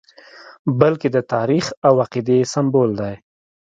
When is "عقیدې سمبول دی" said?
2.03-3.13